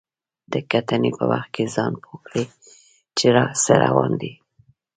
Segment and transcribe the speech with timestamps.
[0.51, 2.45] د کتنې په وخت کې ځان پوه کړئ
[3.17, 3.27] چې
[3.63, 4.33] څه روان دي.